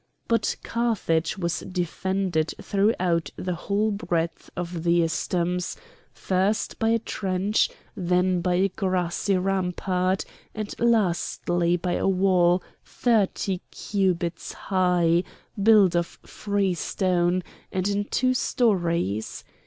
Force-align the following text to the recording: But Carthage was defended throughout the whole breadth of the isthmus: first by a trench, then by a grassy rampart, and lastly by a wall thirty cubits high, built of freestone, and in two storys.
But 0.27 0.55
Carthage 0.63 1.37
was 1.37 1.59
defended 1.59 2.55
throughout 2.59 3.29
the 3.35 3.53
whole 3.53 3.91
breadth 3.91 4.49
of 4.57 4.81
the 4.83 5.03
isthmus: 5.03 5.77
first 6.11 6.79
by 6.79 6.89
a 6.89 6.97
trench, 6.97 7.69
then 7.95 8.41
by 8.41 8.55
a 8.55 8.69
grassy 8.69 9.37
rampart, 9.37 10.25
and 10.55 10.73
lastly 10.79 11.77
by 11.77 11.91
a 11.93 12.07
wall 12.07 12.63
thirty 12.83 13.61
cubits 13.69 14.53
high, 14.53 15.23
built 15.61 15.93
of 15.95 16.17
freestone, 16.25 17.43
and 17.71 17.87
in 17.87 18.05
two 18.05 18.33
storys. 18.33 19.43